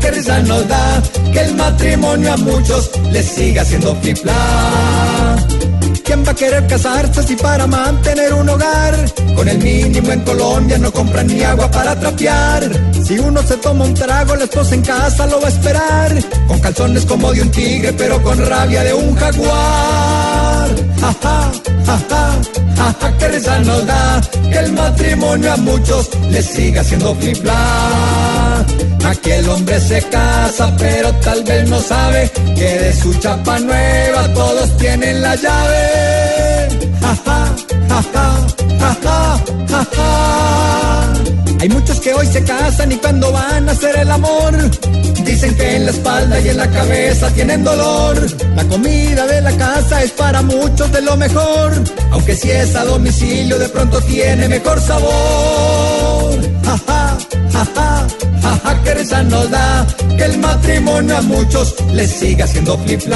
qué 0.00 0.10
risa 0.10 0.38
nos 0.40 0.66
da 0.66 1.02
que 1.32 1.40
el 1.40 1.54
matrimonio 1.54 2.32
a 2.32 2.36
muchos 2.38 2.90
les 3.10 3.26
siga 3.26 3.62
siendo 3.64 3.94
flipla. 3.96 5.36
¿Quién 6.02 6.24
va 6.26 6.30
a 6.30 6.34
querer 6.34 6.66
casarse 6.66 7.22
si 7.22 7.36
para 7.36 7.66
mantener 7.66 8.32
un 8.32 8.48
hogar? 8.48 8.94
Con 9.36 9.46
el 9.48 9.58
mínimo 9.58 10.10
en 10.12 10.20
Colombia 10.20 10.78
no 10.78 10.90
compran 10.90 11.26
ni 11.26 11.42
agua 11.42 11.70
para 11.70 11.98
trapear. 11.98 12.70
Si 13.04 13.18
uno 13.18 13.42
se 13.42 13.58
toma 13.58 13.84
un 13.84 13.92
trago, 13.92 14.34
la 14.34 14.44
esposa 14.44 14.74
en 14.74 14.82
casa 14.82 15.26
lo 15.26 15.40
va 15.40 15.48
a 15.48 15.50
esperar. 15.50 16.16
Con 16.48 16.58
calzones 16.58 17.04
como 17.04 17.30
de 17.32 17.42
un 17.42 17.50
tigre, 17.50 17.92
pero 17.92 18.22
con 18.22 18.38
rabia 18.46 18.82
de 18.82 18.94
un 18.94 19.14
jaguar. 19.14 20.11
Que 24.50 24.58
el 24.58 24.72
matrimonio 24.72 25.52
a 25.52 25.56
muchos 25.56 26.10
les 26.30 26.44
siga 26.44 26.84
siendo 26.84 27.14
flipla. 27.14 28.66
Aquí 29.06 29.30
el 29.30 29.48
hombre 29.48 29.80
se 29.80 30.02
casa, 30.02 30.74
pero 30.76 31.10
tal 31.14 31.42
vez 31.42 31.68
no 31.68 31.80
sabe 31.80 32.30
que 32.54 32.78
de 32.78 32.92
su 32.92 33.14
chapa 33.14 33.58
nueva 33.58 34.28
todos 34.34 34.76
tienen 34.76 35.22
la 35.22 35.34
llave. 35.36 36.21
Hay 41.62 41.68
muchos 41.68 42.00
que 42.00 42.12
hoy 42.12 42.26
se 42.26 42.42
casan 42.42 42.90
y 42.90 42.96
cuando 42.96 43.30
van 43.30 43.68
a 43.68 43.70
hacer 43.70 43.96
el 43.96 44.10
amor 44.10 44.52
dicen 45.24 45.54
que 45.54 45.76
en 45.76 45.84
la 45.84 45.92
espalda 45.92 46.40
y 46.40 46.48
en 46.48 46.56
la 46.56 46.68
cabeza 46.68 47.30
tienen 47.30 47.62
dolor. 47.62 48.16
La 48.56 48.64
comida 48.64 49.28
de 49.28 49.40
la 49.42 49.52
casa 49.52 50.02
es 50.02 50.10
para 50.10 50.42
muchos 50.42 50.90
de 50.90 51.02
lo 51.02 51.16
mejor, 51.16 51.72
aunque 52.10 52.34
si 52.34 52.50
es 52.50 52.74
a 52.74 52.84
domicilio 52.84 53.60
de 53.60 53.68
pronto 53.68 54.00
tiene 54.00 54.48
mejor 54.48 54.80
sabor. 54.80 56.40
Ja, 56.64 56.80
ja, 57.52 58.06
ja, 58.64 58.82
que 58.82 58.94
risa 58.94 59.22
nos 59.22 59.48
da 59.48 59.86
que 60.16 60.24
el 60.24 60.38
matrimonio 60.38 61.16
a 61.16 61.22
muchos 61.22 61.76
les 61.92 62.10
siga 62.10 62.44
siendo 62.44 62.76
flip 62.78 63.06